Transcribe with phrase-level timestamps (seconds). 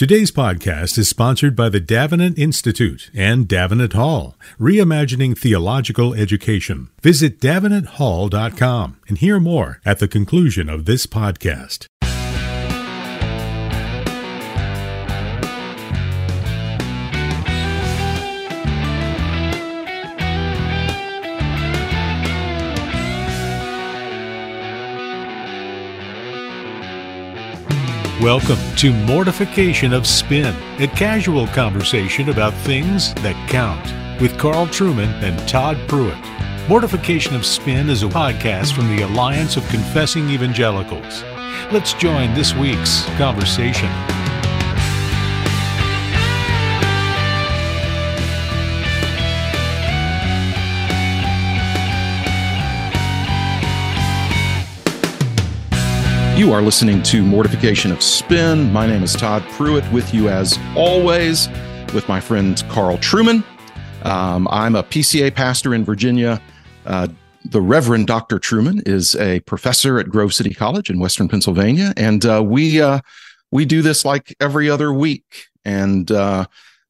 [0.00, 6.88] Today's podcast is sponsored by the Davenant Institute and Davenant Hall, reimagining theological education.
[7.02, 11.84] Visit davenanthall.com and hear more at the conclusion of this podcast.
[28.20, 33.82] Welcome to Mortification of Spin, a casual conversation about things that count,
[34.20, 36.18] with Carl Trueman and Todd Pruitt.
[36.68, 41.22] Mortification of Spin is a podcast from the Alliance of Confessing Evangelicals.
[41.72, 43.88] Let's join this week's conversation.
[56.40, 58.72] You are listening to Mortification of Spin.
[58.72, 61.48] My name is Todd Pruitt, with you as always,
[61.92, 63.44] with my friend Carl Trueman.
[64.06, 66.40] Um, I'm a PCA pastor in Virginia.
[66.86, 67.08] Uh,
[67.44, 68.38] the Reverend Dr.
[68.38, 73.00] Trueman is a professor at Grove City College in Western Pennsylvania, and uh, we uh,
[73.50, 75.48] we do this like every other week.
[75.66, 76.46] And uh,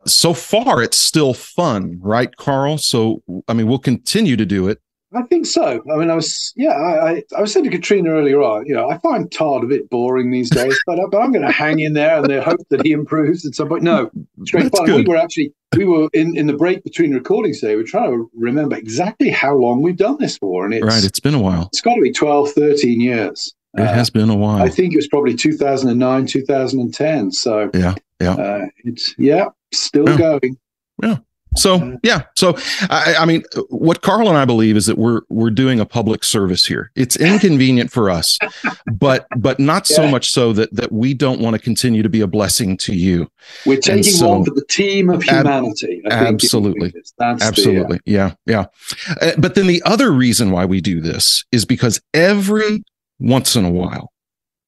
[0.06, 2.78] so far, it's still fun, right, Carl?
[2.78, 4.80] So I mean, we'll continue to do it
[5.12, 5.82] I think so.
[5.92, 8.74] I mean, I was, yeah, I, I, I, was saying to Katrina earlier on, you
[8.74, 11.80] know, I find Todd a bit boring these days, but, but I'm going to hang
[11.80, 13.82] in there and hope that he improves at some point.
[13.82, 14.10] No,
[14.44, 14.86] straight fun.
[14.86, 17.74] We were actually, we were in, in the break between recordings today.
[17.74, 20.64] We are trying to remember exactly how long we've done this for.
[20.64, 21.66] And it's, right, it's been a while.
[21.72, 23.52] It's got to be 12, 13 years.
[23.76, 24.62] It uh, has been a while.
[24.62, 27.32] I think it was probably 2009, 2010.
[27.32, 28.32] So, yeah, yeah.
[28.34, 30.16] Uh, it's, yeah, still yeah.
[30.16, 30.56] going.
[31.02, 31.16] Yeah.
[31.56, 32.56] So yeah, so
[32.90, 36.22] I, I, mean, what Carl and I believe is that we're we're doing a public
[36.22, 36.92] service here.
[36.94, 38.38] It's inconvenient for us,
[38.86, 39.96] but but not yeah.
[39.96, 42.94] so much so that that we don't want to continue to be a blessing to
[42.94, 43.28] you.
[43.66, 46.02] We're taking so, one for the team of humanity.
[46.08, 48.66] Ab- absolutely, absolutely, the, uh, yeah,
[49.08, 49.16] yeah.
[49.20, 52.84] Uh, but then the other reason why we do this is because every
[53.18, 54.12] once in a while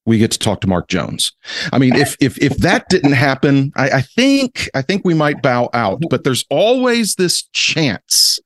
[0.05, 1.33] we get to talk to Mark Jones.
[1.73, 5.43] I mean, if if if that didn't happen, I, I, think I think we might
[5.43, 6.03] bow out.
[6.11, 8.41] But there's always this chance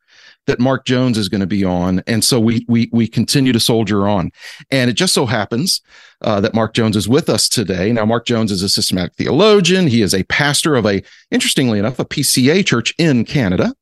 [0.47, 3.61] that Mark Jones is going to be on, and so we we we continue to
[3.61, 4.31] soldier on.
[4.71, 5.81] And it just so happens
[6.21, 7.93] uh, that Mark Jones is with us today.
[7.93, 9.87] Now, Mark Jones is a systematic theologian.
[9.87, 13.75] He is a pastor of a, interestingly enough, a PCA church in Canada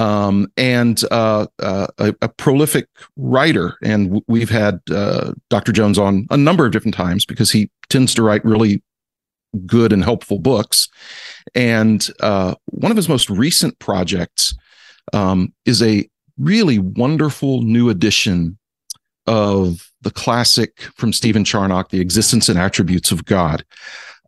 [0.00, 3.76] um, and uh, uh, a, a, prolific writer.
[3.82, 5.72] And we've had uh, Dr.
[5.72, 8.82] Jones on a number of different times because he tends to write really
[9.66, 10.88] good and helpful books.
[11.54, 14.54] And uh, one of his most recent projects
[15.12, 18.56] um, is a really wonderful new edition
[19.26, 23.66] of the classic from Stephen Charnock, The Existence and Attributes of God.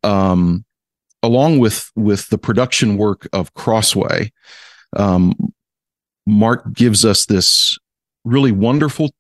[0.05, 0.67] Um,
[1.23, 4.33] along with with the production work of Crossway,
[4.97, 5.35] um,
[6.27, 7.79] Mark gives us this
[8.25, 9.11] really wonderful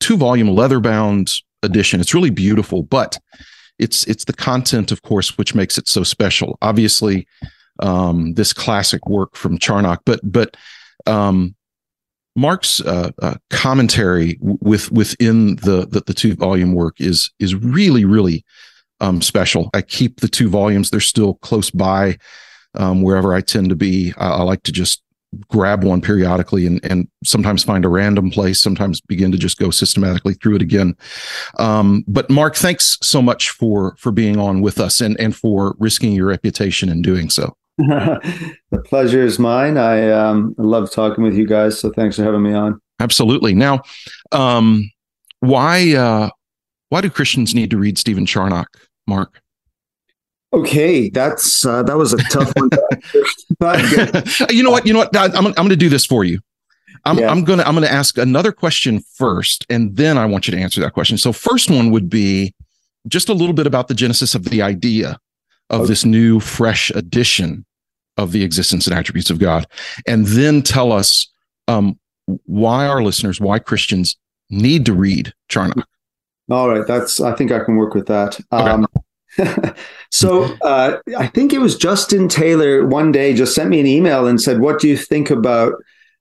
[0.00, 1.30] two volume leather bound
[1.62, 2.00] edition.
[2.00, 3.18] It's really beautiful, but
[3.78, 6.58] it's it's the content, of course, which makes it so special.
[6.62, 7.26] Obviously,
[7.80, 10.56] um, this classic work from Charnock, but but
[11.06, 11.54] um,
[12.36, 18.04] Mark's uh, uh, commentary with within the, the, the two volume work is is really
[18.04, 18.44] really
[19.00, 19.70] um, special.
[19.74, 22.18] I keep the two volumes; they're still close by
[22.74, 24.12] um, wherever I tend to be.
[24.16, 25.02] I, I, like to just
[25.48, 29.70] grab one periodically and, and sometimes find a random place, sometimes begin to just go
[29.70, 30.96] systematically through it again.
[31.58, 35.74] Um, but Mark, thanks so much for for being on with us and, and for
[35.78, 37.56] risking your reputation in doing so.
[37.78, 39.76] the pleasure is mine.
[39.76, 41.78] I um, love talking with you guys.
[41.78, 42.80] So thanks for having me on.
[43.00, 43.54] Absolutely.
[43.54, 43.82] Now,
[44.32, 44.90] um,
[45.40, 46.30] why uh,
[46.88, 48.68] why do Christians need to read Stephen Charnock,
[49.06, 49.40] Mark?
[50.52, 52.70] Okay, that's uh, that was a tough one.
[53.58, 54.86] but you know what?
[54.86, 55.16] You know what?
[55.16, 56.40] I'm I'm going to do this for you.
[57.04, 57.30] I'm yeah.
[57.30, 60.54] I'm going to I'm going to ask another question first, and then I want you
[60.54, 61.18] to answer that question.
[61.18, 62.54] So, first one would be
[63.08, 65.18] just a little bit about the genesis of the idea
[65.70, 65.88] of okay.
[65.88, 67.64] this new, fresh edition
[68.16, 69.66] of the existence and attributes of God,
[70.06, 71.28] and then tell us
[71.68, 71.98] um,
[72.44, 74.16] why our listeners, why Christians
[74.50, 75.86] need to read Charnock.
[76.50, 78.38] All right, that's I think I can work with that.
[78.52, 78.70] Okay.
[78.70, 78.86] Um,
[80.10, 84.26] so uh, I think it was Justin Taylor one day just sent me an email
[84.26, 85.74] and said, "What do you think about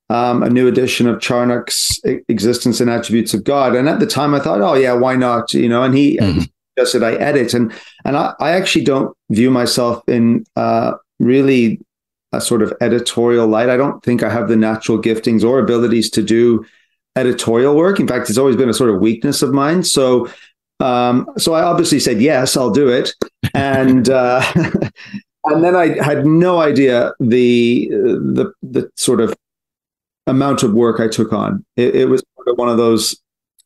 [0.09, 4.33] um, a new edition of Charnock's Existence and Attributes of God?" And at the time,
[4.33, 6.41] I thought, "Oh yeah, why not?" You know, and he mm-hmm.
[6.77, 7.73] suggested I edit, and
[8.03, 11.79] and I, I, actually don't view myself in uh, really
[12.33, 13.69] a sort of editorial light.
[13.69, 16.65] I don't think I have the natural giftings or abilities to do
[17.15, 17.99] editorial work.
[17.99, 19.83] In fact, it's always been a sort of weakness of mine.
[19.83, 20.29] So
[20.79, 23.13] um, so I obviously said yes, I'll do it,
[23.53, 24.43] and uh,
[25.45, 29.35] and then I had no idea the the the sort of
[30.27, 31.65] amount of work I took on.
[31.75, 32.23] It, it was
[32.55, 33.19] one of those,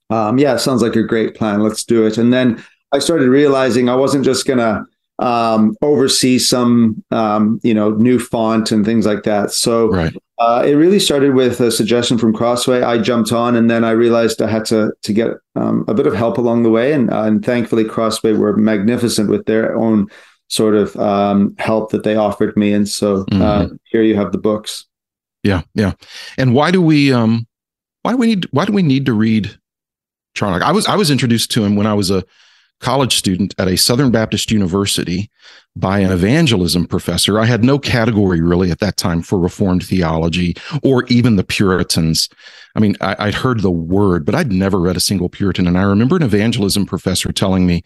[0.10, 1.62] um, yeah, sounds like a great plan.
[1.62, 2.18] Let's do it.
[2.18, 4.86] And then I started realizing I wasn't just gonna
[5.20, 9.52] um, oversee some, um, you know, new font and things like that.
[9.52, 10.16] So right.
[10.40, 12.82] Uh, it really started with a suggestion from Crossway.
[12.82, 16.08] I jumped on, and then I realized I had to to get um, a bit
[16.08, 16.94] of help along the way.
[16.94, 20.08] And, uh, and thankfully, Crossway were magnificent with their own
[20.48, 22.74] sort of um, help that they offered me.
[22.74, 23.76] And so uh, mm-hmm.
[23.84, 24.86] here you have the books.
[25.44, 25.94] Yeah, yeah.
[26.38, 27.48] And why do we um
[28.04, 29.58] why do we need why do we need to read
[30.36, 30.62] Charnock?
[30.62, 32.24] I was I was introduced to him when I was a
[32.80, 35.30] college student at a Southern Baptist University
[35.76, 37.40] by an evangelism professor.
[37.40, 42.30] I had no category really at that time for Reformed theology or even the Puritans.
[42.76, 45.68] I mean, I, would heard the word, but I'd never read a single Puritan.
[45.68, 47.84] And I remember an evangelism professor telling me,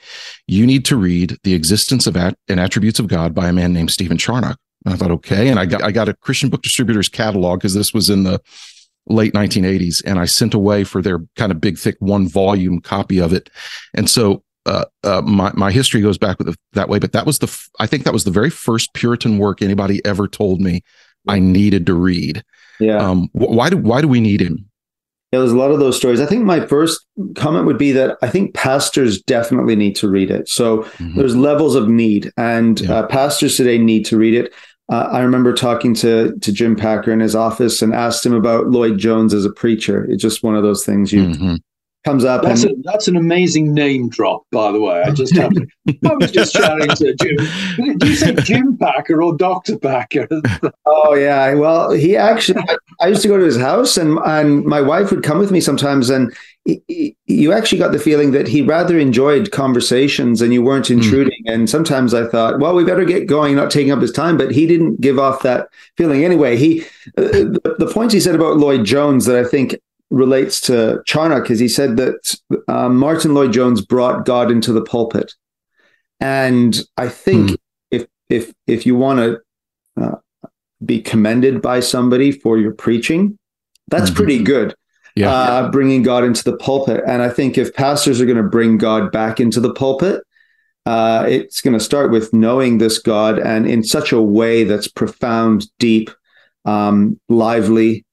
[0.47, 3.73] you need to read The Existence of At- and Attributes of God by a man
[3.73, 4.57] named Stephen Charnock.
[4.85, 5.49] And I thought, okay.
[5.49, 8.41] And I got, I got a Christian book distributor's catalog because this was in the
[9.07, 13.19] late 1980s and I sent away for their kind of big, thick one volume copy
[13.19, 13.49] of it.
[13.93, 17.25] And so uh, uh, my my history goes back with the, that way, but that
[17.25, 20.83] was the I think that was the very first Puritan work anybody ever told me
[21.27, 22.43] I needed to read.
[22.79, 22.97] Yeah.
[22.97, 24.69] Um, why do why do we need him?
[25.31, 26.21] Yeah, there's a lot of those stories.
[26.21, 27.03] I think my first
[27.35, 30.47] comment would be that I think pastors definitely need to read it.
[30.47, 31.17] So mm-hmm.
[31.17, 32.93] there's levels of need, and yeah.
[32.93, 34.53] uh, pastors today need to read it.
[34.91, 38.67] Uh, I remember talking to to Jim Packer in his office and asked him about
[38.67, 40.05] Lloyd Jones as a preacher.
[40.09, 41.55] It's just one of those things you mm-hmm
[42.03, 42.43] comes up.
[42.43, 45.01] That's, and, a, that's an amazing name drop, by the way.
[45.03, 45.67] I just have to,
[46.05, 47.97] I was just chatting to Jim.
[47.97, 50.27] Do you say Jim Packer or Doctor Packer?
[50.85, 52.63] oh yeah, well he actually.
[52.99, 55.61] I used to go to his house, and and my wife would come with me
[55.61, 56.35] sometimes, and
[56.65, 60.87] he, he, you actually got the feeling that he rather enjoyed conversations, and you weren't
[60.87, 60.93] hmm.
[60.93, 61.43] intruding.
[61.47, 61.53] Mm.
[61.53, 64.37] And sometimes I thought, well, we better get going, not taking up his time.
[64.37, 65.67] But he didn't give off that
[65.97, 66.57] feeling anyway.
[66.57, 66.81] He
[67.17, 69.75] uh, the, the points he said about Lloyd Jones that I think
[70.13, 72.37] relates to Charnock is he said that
[72.67, 75.33] um, Martyn Lloyd Jones brought God into the pulpit,
[76.19, 77.57] and I think mm.
[77.91, 80.17] if if if you want to uh,
[80.85, 83.37] be commended by somebody for your preaching,
[83.87, 84.15] that's mm-hmm.
[84.15, 84.75] pretty good.
[85.15, 88.43] Yeah, uh, bringing God into the pulpit, and I think if pastors are going to
[88.43, 90.21] bring God back into the pulpit,
[90.85, 94.87] uh, it's going to start with knowing this God and in such a way that's
[94.87, 96.09] profound, deep,
[96.65, 98.05] um, lively,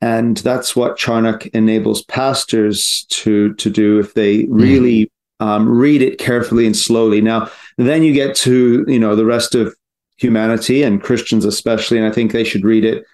[0.00, 4.54] and that's what Charnock enables pastors to to do if they hmm.
[4.54, 7.20] really um, read it carefully and slowly.
[7.20, 9.74] Now, then you get to you know the rest of
[10.16, 13.04] humanity and Christians especially, and I think they should read it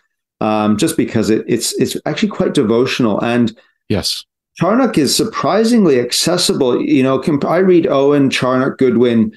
[0.40, 3.56] um, just because it, it's it's actually quite devotional and
[3.88, 4.24] yes.
[4.60, 6.82] Charnock is surprisingly accessible.
[6.82, 9.32] You know, I read Owen, Charnock, Goodwin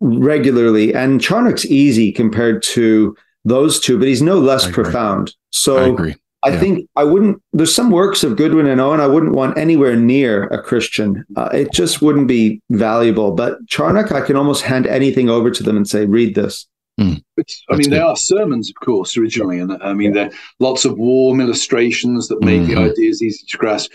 [0.00, 5.34] regularly, and Charnock's easy compared to those two, but he's no less profound.
[5.50, 5.96] So
[6.44, 6.60] I yeah.
[6.60, 7.42] think I wouldn't.
[7.52, 11.24] There's some works of Goodwin and Owen I wouldn't want anywhere near a Christian.
[11.36, 13.32] Uh, it just wouldn't be valuable.
[13.32, 16.66] But Charnock, I can almost hand anything over to them and say, "Read this."
[17.00, 17.22] Mm.
[17.70, 17.92] I mean, good.
[17.92, 22.28] they are sermons, of course, originally, and I mean, there are lots of warm illustrations
[22.28, 22.74] that make mm-hmm.
[22.74, 23.92] the ideas easy to grasp.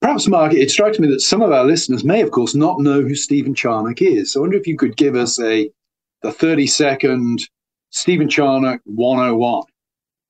[0.00, 3.00] Perhaps, Mark, it strikes me that some of our listeners may, of course, not know
[3.00, 4.32] who Stephen Charnock is.
[4.32, 5.70] So I wonder if you could give us a
[6.22, 7.48] the 30 second
[7.90, 9.64] Stephen Charnock 101.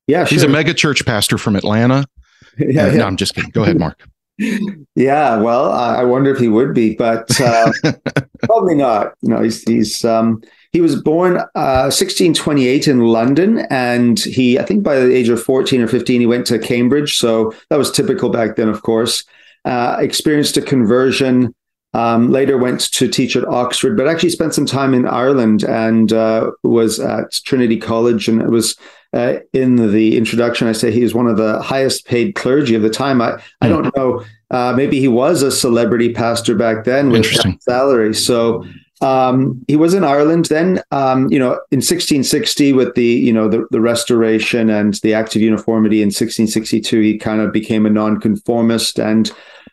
[0.07, 2.07] Yeah, he's a mega church pastor from Atlanta.
[2.59, 2.97] yeah, uh, yeah.
[2.99, 3.51] No, I'm just kidding.
[3.51, 4.09] Go ahead, Mark.
[4.95, 7.73] yeah, well, I wonder if he would be, but uh,
[8.43, 9.15] probably not.
[9.23, 14.83] No, he's he's um, he was born uh, 1628 in London, and he I think
[14.83, 18.29] by the age of 14 or 15 he went to Cambridge, so that was typical
[18.29, 19.25] back then, of course.
[19.65, 21.55] Uh, experienced a conversion.
[21.95, 26.13] Um, later went to teach at Oxford, but actually spent some time in Ireland and
[26.13, 28.77] uh, was at Trinity College, and it was
[29.13, 32.83] uh, in the introduction, I say he was one of the highest paid clergy of
[32.83, 33.23] the time.
[33.23, 34.25] I, I don't know.
[34.51, 37.27] Uh, maybe he was a celebrity pastor back then with
[37.63, 38.15] salary.
[38.15, 38.65] So
[39.01, 40.47] um, he was in Ireland.
[40.47, 45.15] Then, um, you know, in 1660, with the you know the, the Restoration and the
[45.15, 48.99] Act of Uniformity in 1662, he kind of became a nonconformist.
[48.99, 49.31] And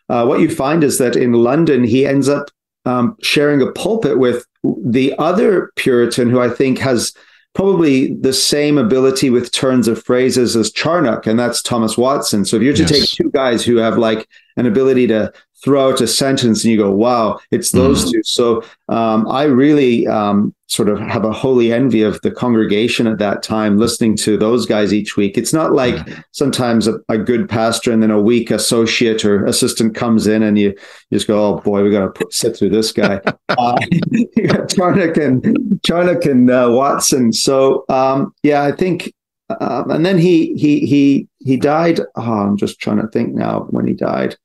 [0.08, 2.50] uh, what you find is that in London, he ends up
[2.84, 7.14] um, sharing a pulpit with the other Puritan, who I think has
[7.54, 12.44] probably the same ability with turns of phrases as Charnock, and that's Thomas Watson.
[12.44, 12.90] So if you're to yes.
[12.90, 15.32] take two guys who have like an ability to
[15.64, 18.12] throughout a sentence and you go, wow, it's those mm.
[18.12, 18.22] two.
[18.22, 23.16] So um, I really um, sort of have a holy envy of the congregation at
[23.18, 25.38] that time, listening to those guys each week.
[25.38, 29.94] It's not like sometimes a, a good pastor and then a weak associate or assistant
[29.94, 30.68] comes in and you,
[31.08, 33.22] you just go, oh boy, we got to sit through this guy.
[33.48, 33.78] uh,
[34.68, 37.32] Charnock and, Charnock and uh, Watson.
[37.32, 39.14] So um, yeah, I think
[39.60, 42.00] um, and then he he he he died.
[42.16, 44.36] Oh, I'm just trying to think now when he died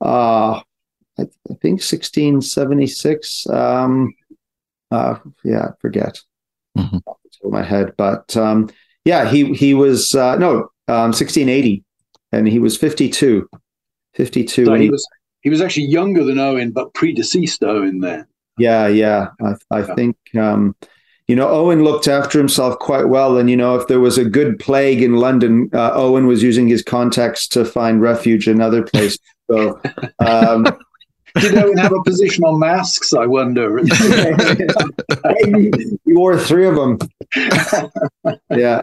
[0.00, 0.60] uh,
[1.18, 3.48] I, I think 1676.
[3.48, 4.14] Um,
[4.90, 6.20] uh, yeah, I forget
[6.76, 6.98] mm-hmm.
[6.98, 8.70] top of my head, but um,
[9.04, 11.84] yeah, he he was uh, no um, 1680,
[12.32, 13.48] and he was 52.
[14.14, 14.64] 52.
[14.64, 15.06] So he was
[15.42, 18.26] he was actually younger than Owen, but predeceased Owen then.
[18.58, 19.94] Yeah, yeah, I, I yeah.
[19.94, 20.16] think.
[20.36, 20.74] Um,
[21.28, 23.36] you know, Owen looked after himself quite well.
[23.36, 26.66] And, you know, if there was a good plague in London, uh, Owen was using
[26.66, 29.18] his contacts to find refuge in other places.
[29.50, 29.80] So,
[30.18, 30.66] um,
[31.36, 33.12] did Owen have a position on masks?
[33.12, 33.78] I wonder.
[36.04, 36.98] he wore three of them.
[38.50, 38.82] yeah.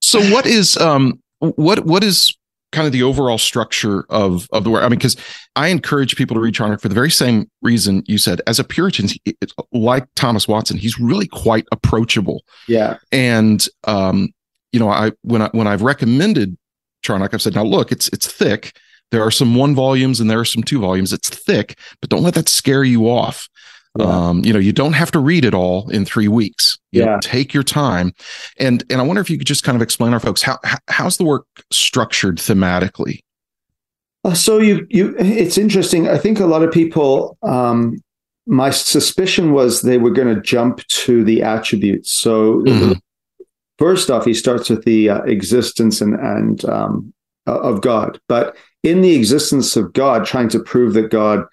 [0.00, 2.36] So, what is um, what what is
[2.70, 4.82] kind of the overall structure of of the work?
[4.82, 5.16] I mean, because
[5.56, 8.40] I encourage people to read Charnock for the very same reason you said.
[8.46, 9.08] As a Puritan,
[9.72, 12.42] like Thomas Watson, he's really quite approachable.
[12.66, 14.30] Yeah, and um,
[14.72, 16.56] you know, I when I when I've recommended
[17.02, 18.76] Charnock, I've said, now look, it's it's thick.
[19.10, 21.12] There are some one volumes and there are some two volumes.
[21.12, 23.48] It's thick, but don't let that scare you off.
[23.98, 24.04] Yeah.
[24.06, 26.78] Um, you know, you don't have to read it all in three weeks.
[26.92, 27.06] You yeah.
[27.06, 28.12] Know, take your time.
[28.58, 30.78] And and I wonder if you could just kind of explain our folks how, how
[30.88, 33.20] how's the work structured thematically?
[34.24, 36.08] Uh, so you you it's interesting.
[36.08, 38.02] I think a lot of people um
[38.46, 42.10] my suspicion was they were going to jump to the attributes.
[42.12, 42.92] So mm-hmm.
[43.78, 47.12] First off, he starts with the uh, existence and, and um,
[47.46, 51.44] of God, but in the existence of God, trying to prove that God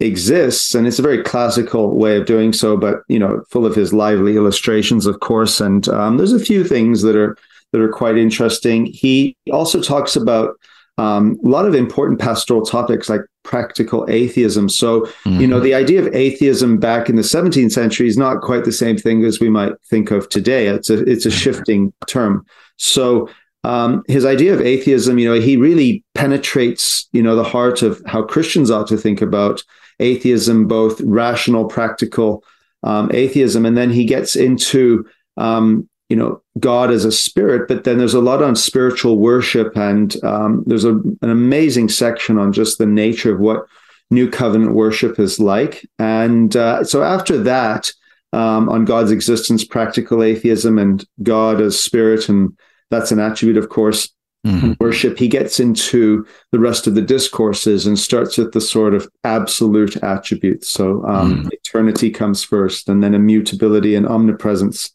[0.00, 3.74] exists, and it's a very classical way of doing so, but you know, full of
[3.74, 5.60] his lively illustrations, of course.
[5.60, 7.36] And um, there's a few things that are
[7.72, 8.86] that are quite interesting.
[8.86, 10.54] He also talks about
[10.98, 14.68] um, a lot of important pastoral topics like practical atheism.
[14.68, 15.40] So, mm-hmm.
[15.40, 15.64] you know, mm-hmm.
[15.64, 19.24] the idea of atheism back in the 17th century is not quite the same thing
[19.24, 20.68] as we might think of today.
[20.68, 21.38] It's a it's a mm-hmm.
[21.38, 22.46] shifting term.
[22.76, 23.28] So,
[23.64, 28.02] um, his idea of atheism, you know, he really penetrates, you know, the heart of
[28.06, 29.62] how Christians ought to think about
[30.00, 32.42] atheism, both rational, practical
[32.82, 35.06] um, atheism, and then he gets into
[35.36, 39.74] um, you know God as a spirit, but then there's a lot on spiritual worship,
[39.78, 43.64] and um, there's a, an amazing section on just the nature of what
[44.10, 45.88] New Covenant worship is like.
[45.98, 47.90] And uh, so after that,
[48.34, 52.58] um, on God's existence, practical atheism, and God as spirit, and
[52.90, 54.10] that's an attribute, of course.
[54.46, 54.72] Mm-hmm.
[54.80, 59.08] Worship, he gets into the rest of the discourses and starts with the sort of
[59.24, 60.68] absolute attributes.
[60.68, 61.48] So, um, mm-hmm.
[61.52, 64.90] eternity comes first, and then immutability and omnipresence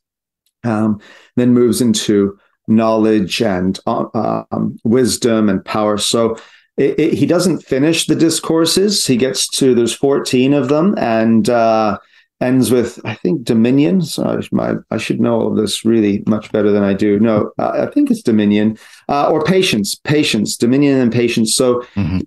[0.63, 0.99] um,
[1.35, 2.37] then moves into
[2.67, 5.97] knowledge and uh, um, wisdom and power.
[5.97, 6.37] So
[6.75, 9.05] it, it, he doesn't finish the discourses.
[9.05, 11.97] He gets to there's 14 of them and uh,
[12.41, 14.01] ends with I think dominion.
[14.01, 17.19] So I, I, should know all of this really much better than I do.
[17.19, 18.77] No, uh, I think it's dominion
[19.09, 19.95] uh, or patience.
[19.95, 21.55] Patience, dominion, and patience.
[21.55, 22.19] So mm-hmm.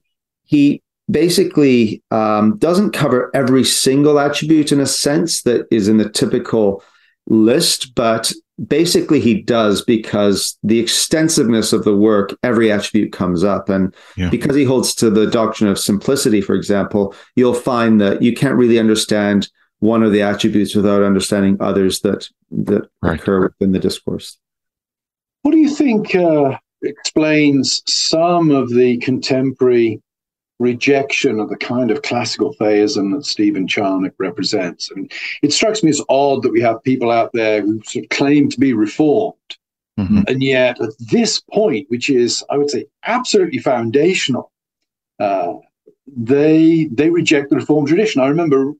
[0.45, 6.09] he basically um, doesn't cover every single attribute in a sense that is in the
[6.09, 6.83] typical
[7.31, 8.31] list, but
[8.67, 13.69] basically he does because the extensiveness of the work, every attribute comes up.
[13.69, 14.29] And yeah.
[14.29, 18.57] because he holds to the doctrine of simplicity, for example, you'll find that you can't
[18.57, 23.19] really understand one of the attributes without understanding others that that right.
[23.19, 24.37] occur within the discourse.
[25.43, 30.03] What do you think uh, explains some of the contemporary
[30.61, 34.91] rejection of the kind of classical theism that Stephen Charnock represents.
[34.91, 35.11] And
[35.43, 38.49] it strikes me as odd that we have people out there who sort of claim
[38.51, 39.35] to be reformed.
[39.99, 40.21] Mm-hmm.
[40.29, 44.53] And yet, at this point, which is, I would say, absolutely foundational,
[45.19, 45.55] uh,
[46.07, 48.23] they they reject the reformed tradition.
[48.23, 48.73] I remember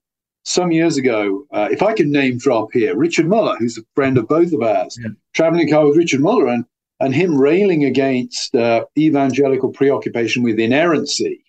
[0.45, 4.17] some years ago, uh, if I can name drop here, Richard Muller, who's a friend
[4.19, 5.11] of both of ours, yeah.
[5.35, 6.65] traveling car with Richard Muller and
[7.01, 11.43] and him railing against uh, evangelical preoccupation with inerrancy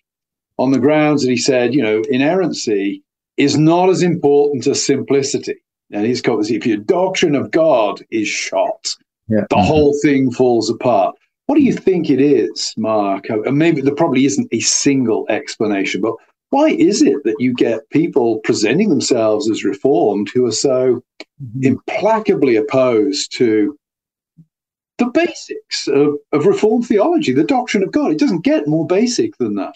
[0.58, 3.02] on the grounds that he said, you know, inerrancy
[3.36, 5.56] is not as important as simplicity.
[5.90, 8.94] And he's got if your doctrine of God is shot,
[9.28, 9.44] yeah.
[9.50, 11.16] the whole thing falls apart.
[11.46, 13.28] What do you think it is, Mark?
[13.28, 16.14] And maybe there probably isn't a single explanation, but
[16.50, 21.02] why is it that you get people presenting themselves as reformed who are so
[21.42, 21.62] mm-hmm.
[21.62, 23.76] implacably opposed to
[24.98, 28.12] the basics of, of reformed theology, the doctrine of God?
[28.12, 29.74] It doesn't get more basic than that.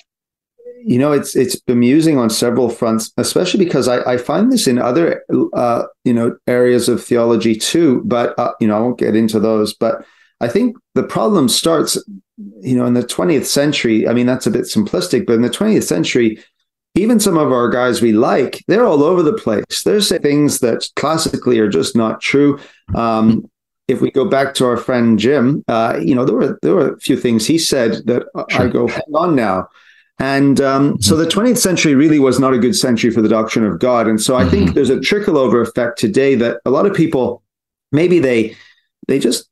[0.85, 4.79] You know, it's it's bemusing on several fronts, especially because I, I find this in
[4.79, 5.23] other
[5.55, 8.03] uh, you know areas of theology too.
[8.05, 9.75] But uh, you know, I won't get into those.
[9.75, 10.05] But
[10.41, 11.97] I think the problem starts,
[12.61, 14.07] you know, in the 20th century.
[14.07, 16.43] I mean, that's a bit simplistic, but in the 20th century,
[16.95, 19.83] even some of our guys we like, they're all over the place.
[19.85, 22.59] There's things that classically are just not true.
[22.95, 23.51] Um,
[23.89, 26.95] if we go back to our friend Jim, uh, you know, there were there were
[26.95, 28.63] a few things he said that sure.
[28.63, 29.69] I go, hang on now.
[30.19, 31.01] And um, mm-hmm.
[31.01, 34.07] so the 20th century really was not a good century for the doctrine of God.
[34.07, 34.51] And so I mm-hmm.
[34.51, 37.43] think there's a trickle over effect today that a lot of people
[37.93, 38.57] maybe they
[39.09, 39.49] they just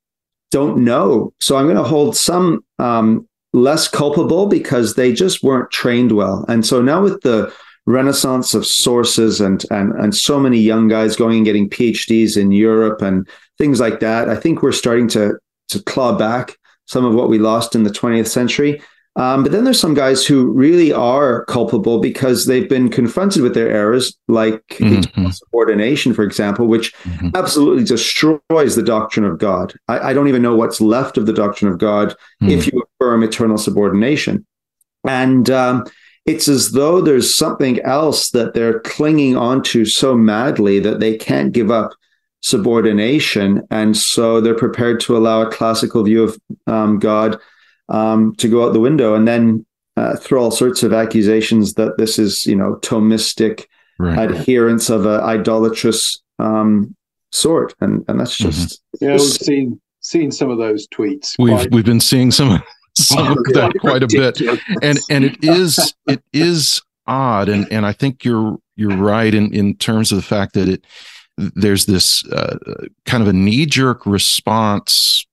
[0.51, 1.33] don't know.
[1.41, 6.45] So I'm going to hold some um, less culpable because they just weren't trained well.
[6.49, 7.53] And so now with the
[7.87, 12.51] renaissance of sources and and and so many young guys going and getting PhDs in
[12.51, 13.29] Europe and
[13.59, 16.57] things like that, I think we're starting to to claw back
[16.87, 18.83] some of what we lost in the 20th century.
[19.17, 23.55] Um, but then there's some guys who really are culpable because they've been confronted with
[23.55, 25.31] their errors, like mm-hmm.
[25.31, 27.29] subordination, for example, which mm-hmm.
[27.35, 29.73] absolutely destroys the doctrine of God.
[29.87, 32.11] I, I, don't even know what's left of the doctrine of God
[32.43, 32.49] mm-hmm.
[32.49, 34.45] if you affirm eternal subordination.
[35.07, 35.85] And um,
[36.27, 41.53] it's as though there's something else that they're clinging onto so madly that they can't
[41.53, 41.93] give up
[42.41, 43.63] subordination.
[43.71, 47.39] And so they're prepared to allow a classical view of um, God
[47.89, 49.65] um, to go out the window and then
[49.97, 53.67] uh, throw all sorts of accusations that this is, you know, Thomistic
[53.99, 54.31] right.
[54.31, 56.95] adherence of an idolatrous um,
[57.31, 58.51] sort, and and that's mm-hmm.
[58.51, 59.05] just mm-hmm.
[59.05, 59.13] yeah.
[59.13, 61.35] We've seen seen some of those tweets.
[61.39, 61.71] We've quite.
[61.71, 62.63] we've been seeing some
[62.97, 64.41] some of that quite a bit,
[64.83, 69.53] and and it is it is odd, and and I think you're you're right in
[69.55, 70.85] in terms of the fact that it
[71.37, 72.57] there's this uh,
[73.07, 75.27] kind of a knee jerk response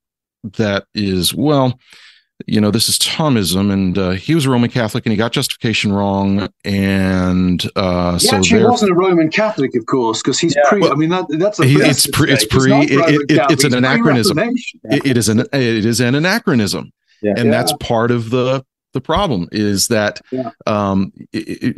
[0.43, 1.79] that is well
[2.47, 5.31] you know, this is Thomism, and uh, he was a Roman Catholic, and he got
[5.31, 10.55] justification wrong, and uh, he so actually wasn't a Roman Catholic, of course, because he's
[10.55, 10.63] yeah.
[10.67, 10.81] pre.
[10.81, 12.31] Well, I mean, that, that's a it's pre.
[12.31, 12.71] It's pre.
[12.73, 14.39] It, it, it's an anachronism.
[14.39, 17.33] It, it is an it is an anachronism, yeah.
[17.35, 17.51] and yeah.
[17.51, 20.21] that's part of the the problem is that
[20.65, 21.13] um,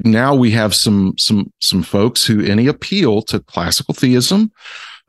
[0.03, 4.51] now we have some some some folks who any appeal to classical theism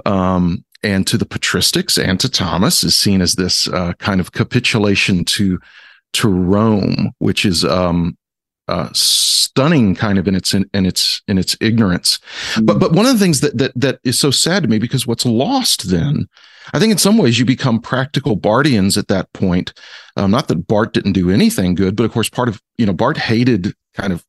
[0.05, 4.33] um, and to the patristics and to Thomas is seen as this uh, kind of
[4.33, 5.59] capitulation to
[6.15, 8.17] to Rome, which is um,
[8.69, 12.19] uh, stunning, kind of in its in, in its in its ignorance.
[12.53, 12.67] Mm-hmm.
[12.67, 15.07] But but one of the things that that that is so sad to me because
[15.07, 16.29] what's lost then,
[16.73, 19.73] I think in some ways you become practical Barthians at that point.
[20.17, 22.93] Um, not that Barth didn't do anything good, but of course part of you know
[22.93, 24.25] Barth hated kind of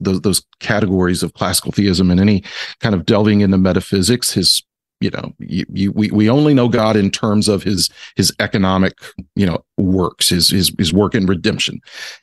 [0.00, 2.42] those, those categories of classical theism and any
[2.80, 4.32] kind of delving into metaphysics.
[4.32, 4.62] His
[5.00, 8.94] you know you, you, we, we only know god in terms of his his economic
[9.34, 11.80] you know works his his, his work in redemption.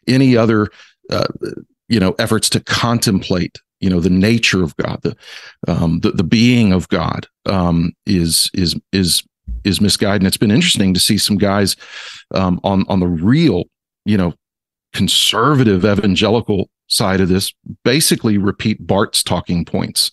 [0.08, 0.70] Any other
[1.10, 1.28] uh,
[1.90, 5.16] you know efforts to contemplate you know the nature of god the
[5.68, 9.24] um the, the being of god um is is is
[9.64, 10.22] is misguided.
[10.22, 11.76] And it's been interesting to see some guys
[12.34, 13.66] um on on the real
[14.06, 14.34] you know
[14.94, 17.54] conservative evangelical side of this
[17.84, 20.12] basically repeat Barth's talking points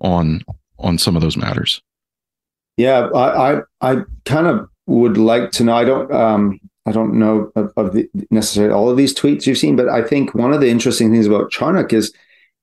[0.00, 0.42] on
[0.78, 1.82] on some of those matters
[2.76, 5.74] yeah, I, I, I kind of would like to know.
[5.74, 9.58] I don't, um, I don't know of, of the, necessarily all of these tweets you've
[9.58, 12.12] seen, but I think one of the interesting things about Charnock is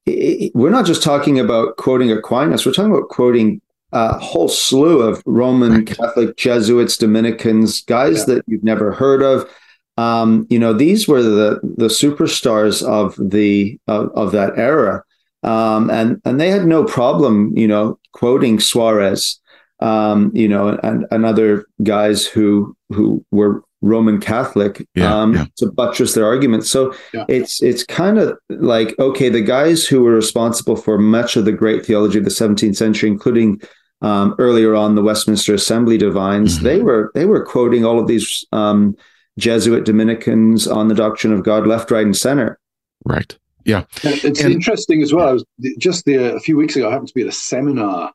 [0.06, 2.65] it, we're not just talking about quoting Aquinas.
[2.65, 5.88] We're talking about quoting a whole slew of Roman right.
[5.88, 8.36] Catholic Jesuits, Dominicans, guys yeah.
[8.36, 9.50] that you've never heard of.
[9.98, 15.04] Um, you know, these were the the superstars of the of, of that era,
[15.43, 19.39] um, and and they had no problem, you know, quoting Suarez
[19.80, 25.45] um, you know, and, and other guys who who were Roman Catholic yeah, um, yeah.
[25.58, 26.69] to buttress their arguments.
[26.69, 27.25] So yeah.
[27.30, 31.54] it's it's kind of like okay, the guys who were responsible for much of the
[31.54, 33.62] great theology of the 17th century, including
[34.02, 36.65] um, earlier on the Westminster Assembly divines, mm-hmm.
[36.65, 38.95] they were they were quoting all of these um,
[39.38, 42.60] Jesuit Dominicans on the doctrine of God, left, right, and center.
[43.06, 43.38] Right.
[43.65, 43.84] Yeah.
[44.04, 45.28] It's and, interesting as well.
[45.28, 45.45] I was
[45.78, 46.88] just the, a few weeks ago.
[46.88, 48.13] I happened to be at a seminar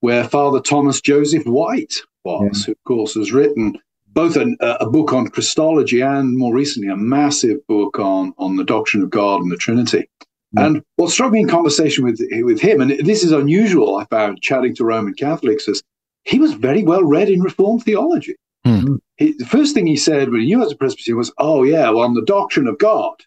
[0.00, 2.66] where Father Thomas Joseph White was, yeah.
[2.66, 3.78] who, of course, has written
[4.08, 8.64] both an, a book on Christology and more recently a massive book on, on the
[8.64, 10.08] doctrine of God and the Trinity.
[10.52, 10.66] Yeah.
[10.66, 14.40] And what struck me in conversation with, with him, and this is unusual, I found
[14.40, 15.82] chatting to Roman Catholics, is
[16.24, 18.36] he was very well read in Reformed theology.
[18.66, 18.96] Mm-hmm.
[19.16, 21.90] He, the first thing he said when he knew as a Presbyterian was, Oh, yeah,
[21.90, 23.22] well, on the doctrine of God,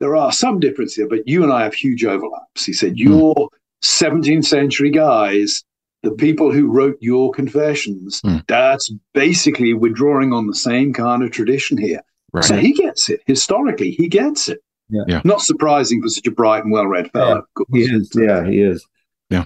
[0.00, 2.64] there are some differences here, but you and I have huge overlaps.
[2.64, 2.98] He said.
[2.98, 3.48] You're
[3.82, 5.62] 17th century guys
[6.04, 8.46] the people who wrote your confessions, mm.
[8.46, 12.00] that's basically we're drawing on the same kind of tradition here.
[12.32, 12.44] Right.
[12.44, 13.20] So he gets it.
[13.26, 14.60] Historically, he gets it.
[14.90, 15.02] Yeah.
[15.08, 15.20] yeah.
[15.24, 17.44] Not surprising for such a bright and well-read fellow.
[17.58, 18.10] Yeah, he is.
[18.14, 18.86] Yeah, he is.
[19.30, 19.44] Yeah.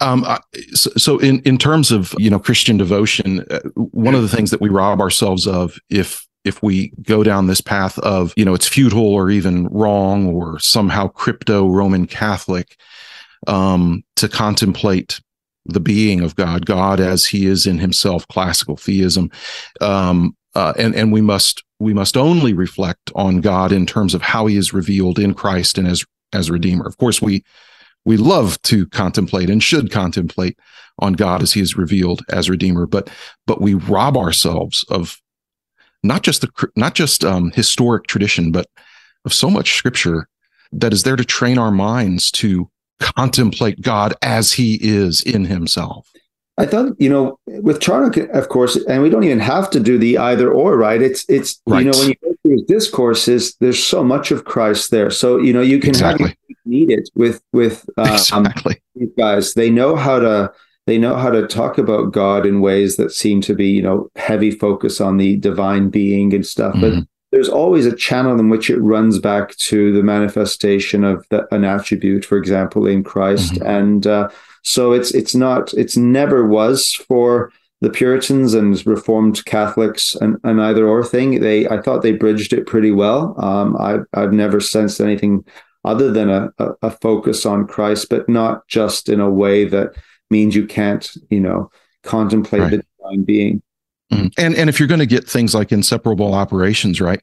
[0.00, 0.26] Um,
[0.74, 4.50] so, so, in, in terms of you know Christian devotion, uh, one of the things
[4.50, 8.54] that we rob ourselves of if if we go down this path of you know
[8.54, 12.76] it's futile or even wrong or somehow crypto Roman Catholic
[13.46, 15.20] um, to contemplate
[15.66, 19.30] the being of God, God as He is in Himself, classical theism,
[19.80, 24.22] um, uh, and and we must we must only reflect on God in terms of
[24.22, 26.86] how He is revealed in Christ and as as Redeemer.
[26.86, 27.44] Of course, we
[28.04, 30.58] we love to contemplate and should contemplate
[30.98, 33.10] on God as He is revealed as Redeemer, but
[33.46, 35.20] but we rob ourselves of
[36.02, 38.66] not just the not just um, historic tradition, but
[39.24, 40.28] of so much Scripture
[40.72, 46.10] that is there to train our minds to contemplate God as He is in Himself.
[46.58, 49.96] I thought, you know, with Charnock, of course, and we don't even have to do
[49.96, 51.00] the either or, right?
[51.00, 51.84] It's it's right.
[51.84, 55.10] you know when you go through his discourses, there's so much of Christ there.
[55.10, 56.36] So you know you can exactly.
[56.64, 58.82] need it with with um, exactly.
[58.96, 59.54] these guys.
[59.54, 60.52] They know how to
[60.88, 64.08] they know how to talk about God in ways that seem to be you know
[64.16, 67.00] heavy focus on the divine being and stuff, mm-hmm.
[67.00, 71.46] but there's always a channel in which it runs back to the manifestation of the,
[71.54, 73.66] an attribute, for example, in Christ, mm-hmm.
[73.66, 74.30] and uh,
[74.62, 80.58] so it's it's not it's never was for the Puritans and Reformed Catholics an, an
[80.58, 81.40] either or thing.
[81.40, 83.34] They I thought they bridged it pretty well.
[83.38, 85.44] Um, I've I've never sensed anything
[85.84, 89.92] other than a, a, a focus on Christ, but not just in a way that
[90.30, 91.70] means you can't you know
[92.02, 92.70] contemplate right.
[92.70, 93.62] the divine being.
[94.12, 94.28] Mm-hmm.
[94.38, 97.20] And and if you're going to get things like inseparable operations, right,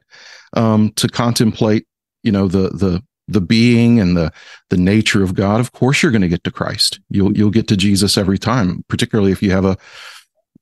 [0.53, 1.87] um, to contemplate,
[2.23, 4.31] you know, the the the being and the
[4.69, 6.99] the nature of God, of course you're going to get to Christ.
[7.09, 9.77] You'll you'll get to Jesus every time, particularly if you have a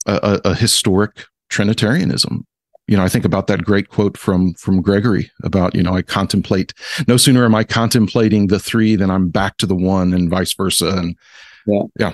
[0.05, 2.45] a, a historic Trinitarianism.
[2.87, 6.01] You know, I think about that great quote from from Gregory about you know I
[6.01, 6.73] contemplate.
[7.07, 10.53] No sooner am I contemplating the three than I'm back to the one, and vice
[10.53, 10.89] versa.
[10.89, 11.17] And
[11.65, 12.13] yeah, yeah.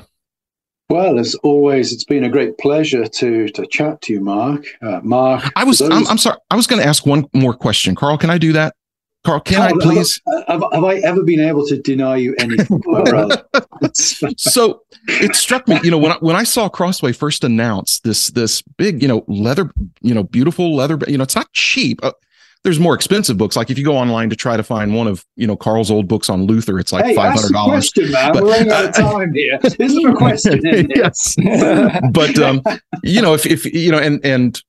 [0.89, 4.65] Well, as always, it's been a great pleasure to to chat to you, Mark.
[4.81, 5.91] Uh, Mark, I was those...
[5.91, 6.37] I'm, I'm sorry.
[6.49, 8.17] I was going to ask one more question, Carl.
[8.17, 8.75] Can I do that?
[9.23, 10.21] Carl, can Carl, I please?
[10.47, 12.81] Have, have, I ever been able to deny you anything?
[13.93, 18.29] so it struck me, you know, when I, when I saw Crossway first announce this
[18.29, 19.71] this big, you know, leather,
[20.01, 21.99] you know, beautiful leather, you know, it's not cheap.
[22.03, 22.13] Uh,
[22.63, 23.55] there's more expensive books.
[23.55, 26.07] Like if you go online to try to find one of you know Carl's old
[26.07, 27.91] books on Luther, it's like hey, five hundred dollars.
[27.91, 28.33] Question, man.
[28.33, 29.59] But, We're running out of time here.
[29.61, 30.61] This is a question.
[30.95, 31.35] yes,
[32.11, 32.61] but um,
[33.03, 34.61] you know, if if you know, and and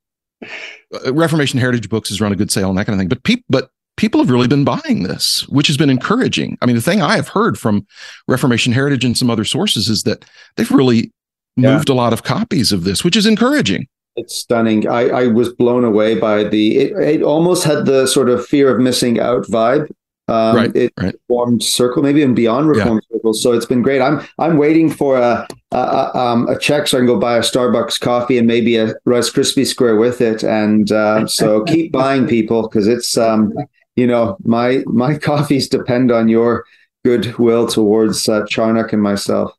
[0.44, 3.08] uh, Reformation Heritage Books has run a good sale and that kind of thing.
[3.08, 6.58] But people, but people have really been buying this, which has been encouraging.
[6.62, 7.86] I mean, the thing I have heard from
[8.28, 10.24] Reformation Heritage and some other sources is that
[10.56, 11.12] they've really
[11.56, 11.74] yeah.
[11.74, 13.88] moved a lot of copies of this, which is encouraging.
[14.16, 14.88] It's stunning.
[14.88, 16.78] I, I was blown away by the.
[16.78, 19.90] It, it almost had the sort of fear of missing out vibe.
[20.30, 21.14] Um, right, it right.
[21.26, 23.16] formed circle, maybe even beyond reformed yeah.
[23.16, 23.42] circles.
[23.42, 24.00] So it's been great.
[24.00, 27.40] I'm I'm waiting for a a, um, a check so I can go buy a
[27.40, 30.44] Starbucks coffee and maybe a Rice Krispie square with it.
[30.44, 33.52] And uh, so keep buying, people, because it's um,
[33.96, 36.64] you know, my my coffees depend on your
[37.04, 39.52] goodwill towards uh, Charnock and myself.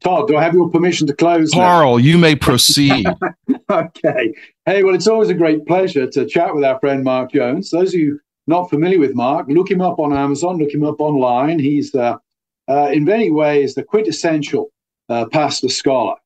[0.00, 1.50] Todd, do I have your permission to close?
[1.50, 1.96] Carl, now?
[1.96, 3.06] you may proceed.
[3.70, 4.34] okay.
[4.66, 7.70] Hey, well, it's always a great pleasure to chat with our friend Mark Jones.
[7.70, 11.00] Those of you not familiar with Mark, look him up on Amazon, look him up
[11.00, 11.58] online.
[11.58, 12.16] He's, uh,
[12.68, 14.70] uh, in many ways, the quintessential
[15.08, 16.16] uh, pastor scholar,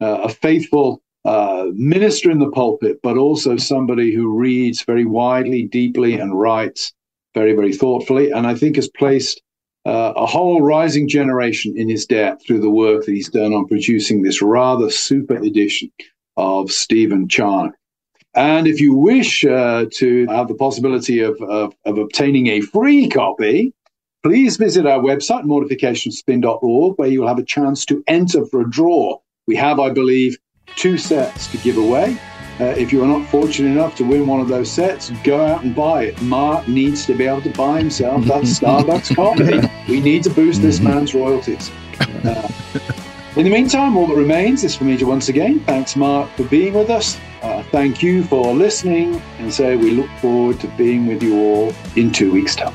[0.00, 5.64] uh, a faithful uh, minister in the pulpit, but also somebody who reads very widely,
[5.64, 6.92] deeply, and writes
[7.34, 8.30] very, very thoughtfully.
[8.30, 9.42] And I think has placed
[9.88, 13.66] uh, a whole rising generation in his debt through the work that he's done on
[13.66, 15.90] producing this rather super edition
[16.36, 17.72] of Stephen Charnock.
[18.34, 23.08] And if you wish uh, to have the possibility of, of, of, obtaining a free
[23.08, 23.72] copy,
[24.22, 29.18] please visit our website, mortificationspin.org, where you'll have a chance to enter for a draw.
[29.46, 30.36] We have, I believe,
[30.76, 32.18] two sets to give away.
[32.60, 35.62] Uh, if you are not fortunate enough to win one of those sets, go out
[35.62, 36.20] and buy it.
[36.22, 39.92] Mark needs to be able to buy himself that Starbucks coffee.
[39.92, 41.70] We need to boost this man's royalties.
[42.00, 42.48] Uh,
[43.36, 46.44] in the meantime, all that remains is for me to once again thanks Mark for
[46.44, 47.16] being with us.
[47.42, 51.72] Uh, thank you for listening, and so we look forward to being with you all
[51.94, 52.74] in two weeks' time.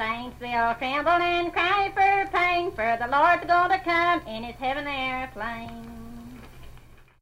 [0.00, 4.86] Saints they'll tremble and cry for pain, for the Lord's to come in his heaven
[4.86, 5.99] airplane.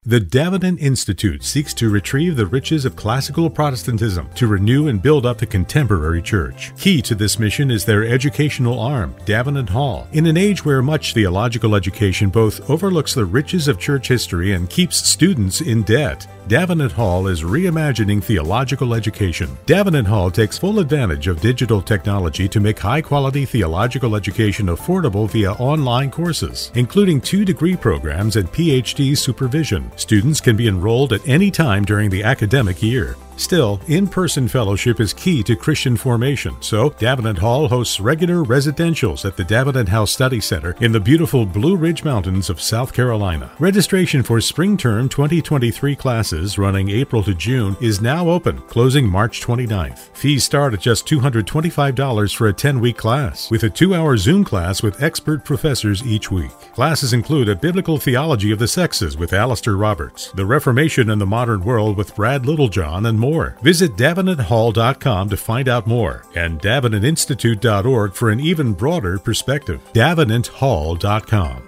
[0.09, 5.27] The Davenant Institute seeks to retrieve the riches of classical Protestantism to renew and build
[5.27, 6.73] up the contemporary church.
[6.79, 10.09] Key to this mission is their educational arm, Davenant Hall.
[10.13, 14.71] In an age where much theological education both overlooks the riches of church history and
[14.71, 19.59] keeps students in debt, Davenant Hall is reimagining theological education.
[19.67, 25.29] Davenant Hall takes full advantage of digital technology to make high quality theological education affordable
[25.29, 29.93] via online courses, including two degree programs and PhD supervision.
[29.99, 33.17] Students can be enrolled at any time during the academic year.
[33.39, 39.25] Still, in person fellowship is key to Christian formation, so Davenant Hall hosts regular residentials
[39.25, 43.53] at the Davenant House Study Center in the beautiful Blue Ridge Mountains of South Carolina.
[43.61, 49.41] Registration for spring term 2023 classes running April to June is now open, closing March
[49.41, 50.09] 29th.
[50.15, 54.43] Fees start at just $225 for a 10 week class, with a two hour Zoom
[54.43, 56.51] class with expert professors each week.
[56.75, 61.27] Classes include a biblical theology of the sexes with Alistair Roberts, the Reformation in the
[61.27, 63.57] Modern World with Brad Littlejohn, and more.
[63.63, 69.81] Visit davenanthall.com to find out more and davenantinstitute.org for an even broader perspective.
[69.95, 71.68] davenanthall.com.